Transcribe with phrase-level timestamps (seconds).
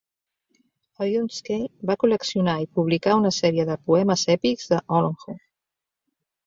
[1.05, 1.59] Oyunsky
[1.91, 5.41] va col·leccionar i publicar una sèrie de poemes èpics d'Olonkho.